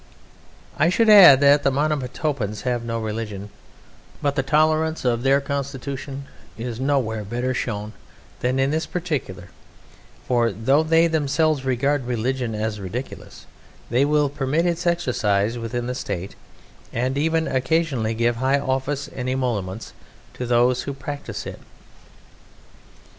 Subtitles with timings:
[0.79, 3.51] I should add that the Monomotapans have no religion;
[4.19, 6.25] but the tolerance of their Constitution
[6.57, 7.93] is nowhere better shown
[8.39, 9.49] than in this particular,
[10.27, 13.45] for though they themselves regard religion as ridiculous,
[13.91, 16.35] they will permit its exercise within the State,
[16.91, 19.93] and even occasionally give high office and emoluments
[20.33, 21.59] to those who practise it.